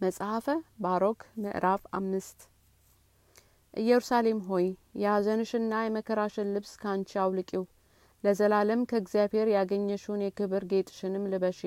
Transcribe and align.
መጽሐፈ 0.00 0.46
ባሮክ 0.78 1.20
ምዕራፍ 1.42 1.82
አምስት 1.92 2.40
ኢየሩሳሌም 3.74 4.40
ሆይ 4.48 4.66
የሐዘንሽና 5.00 5.80
የመከራሽን 5.84 6.52
ልብስ 6.54 6.72
ካንቺ 6.82 7.18
አውልቂው፣ 7.22 7.62
ለዘላለም 8.24 8.82
ከእግዚአብሔር 8.90 9.48
ያገኘሽውን 9.54 10.22
የክብር 10.24 10.64
ጌጥሽንም 10.72 11.24
ልበሺ። 11.32 11.60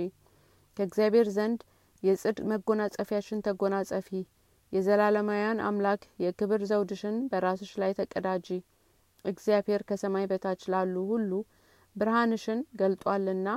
ከእግዚአብሔር 0.77 1.29
ዘንድ 1.31 1.59
የጽድቅ 2.03 2.45
መጎናጸፊያሽን 2.51 3.43
ተጎናጸፊ። 3.47 4.09
የዘላለማውያን 4.71 5.63
አምላክ 5.67 6.03
የክብር 6.19 6.63
ዘውድሽን 6.67 7.17
በራስሽ 7.31 7.73
ላይ 7.83 7.93
ተቀዳጂ። 7.99 8.47
እግዚአብሔር 9.25 9.83
ከሰማይ 9.89 10.27
በታች 10.31 10.63
ላሉ 10.73 11.05
ሁሉ 11.09 11.31
ብርሃንሽን 11.95 12.61
ገልጧልና 12.79 13.47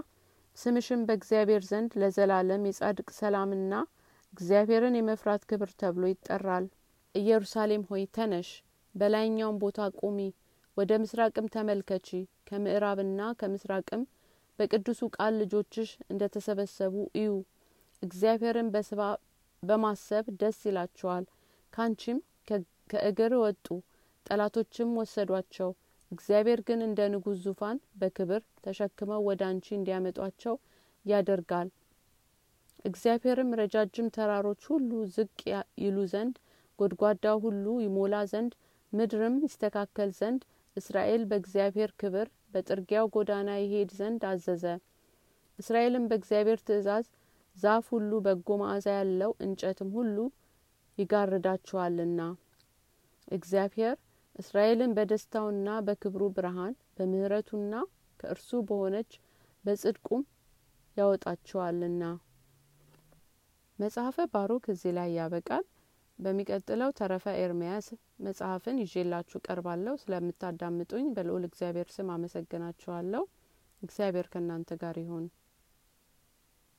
ስምሽም 0.57 1.05
በእግዚአብሔር 1.07 1.65
ዘንድ 1.67 1.93
ለዘላለም 2.03 2.67
የጻድቅ 2.69 3.09
ሰላምና 3.17 3.73
እግዚአብሔርን 4.35 4.97
የመፍራት 4.99 5.43
ክብር 5.51 5.71
ተብሎ 5.81 6.05
ይጠራል። 6.11 6.65
ኢየሩሳሌም 7.15 7.83
ሆይ 7.91 8.03
ተነሽ፣ 8.17 8.49
በላይኛውም 8.95 9.61
ቦታ 9.63 9.87
ቁሚ፣ 10.01 10.19
ወደ 10.77 10.93
ምስራቅም 11.03 11.47
ተመልከቺ። 11.55 12.09
ከምዕራብና 12.49 13.21
ከምስራቅም 13.41 14.03
በቅዱሱ 14.59 15.01
ቃል 15.17 15.33
ልጆችሽ 15.41 15.91
እንደ 16.11 16.23
ተሰበሰቡ 16.35 16.95
እዩ። 17.21 17.31
እግዚአብሔርን 18.03 18.69
በስባ 18.75 19.01
በማሰብ 19.63 20.25
ደስ 20.41 20.59
ይላቸዋል። 20.69 21.25
ካንቺም 21.73 22.19
ከእግር 22.91 23.35
ወጡ፣ 23.43 23.67
ጠላቶችም 24.27 24.91
ወሰዷቸው። 25.01 25.71
እግዚአብሔር 26.13 26.61
ግን 26.69 26.81
እንደ 26.87 27.01
ንጉሥ 27.13 27.39
ዙፋን 27.45 27.79
በክብር 28.01 28.43
ተሸክመው 28.65 29.23
ወደ 29.29 29.43
አንቺ 29.51 29.67
እንዲያመጧቸው 29.77 30.57
ያደርጋል። 31.05 31.69
እግዚአብሔርም 32.85 33.51
ረጃጅም 33.61 34.09
ተራሮች 34.15 34.63
ሁሉ 34.71 34.91
ዝቅ 35.15 35.39
ይሉ 35.83 35.99
ዘንድ 36.13 36.35
ጎድጓዳው 36.79 37.39
ሁሉ 37.45 37.67
ይሞላ 37.85 38.15
ዘንድ 38.33 38.53
ምድርም 38.93 39.37
ይስተካከል 39.45 40.11
ዘንድ 40.19 40.43
እስራኤል 40.77 41.23
በእግዚአብሔር 41.31 41.91
ክብር 42.01 42.27
በጥርጊያው 42.53 43.07
ጎዳና 43.15 43.51
ይሄድ 43.63 43.91
ዘንድ 43.99 44.23
አዘዘ። 44.31 44.65
እስራኤልም 45.59 46.09
በእግዚአብሔር 46.11 46.61
ትእዛዝ 46.67 47.07
ዛፍ 47.57 47.87
ሁሉ 47.95 48.13
በጎ 48.25 48.57
መዓዛ 48.63 48.87
ያለው 48.99 49.33
እንጨትም 49.45 49.91
ሁሉ 49.99 50.17
ይጋርዳቸዋልና 50.99 52.21
እግዚአብሔር 53.29 53.97
እስራኤልን 54.39 54.95
በደስታውና 54.97 55.69
በክብሩ 55.87 56.23
ብርሃን 56.37 56.75
በምሕረቱና 56.97 57.75
ከእርሱ 58.21 58.51
በሆነች 58.69 59.11
በጽድቁም 59.65 60.23
ያወጣቸዋልና። 60.97 62.03
መጽሐፈ 63.79 64.17
ባሮክ 64.33 64.65
እዚህ 64.73 64.93
ላይ 64.97 65.09
ያበቃል። 65.17 65.65
በሚቀጥለው 66.19 66.91
ተረፈ 66.99 67.25
ኤርምያስ 67.41 67.87
መጽሐፍን 68.21 68.77
ይዤላችሁ 68.83 69.39
ቀርባለሁ። 69.47 69.95
ስለምታዳምጡኝ 70.03 71.07
በልዑል 71.17 71.45
እግዚአብሔር 71.49 71.89
ስም 71.95 72.11
አመሰግናችኋለሁ። 72.15 73.23
እግዚአብሔር 73.83 74.27
ከእናንተ 74.33 74.71
ጋር 74.83 74.99
ይሁን። 75.03 75.25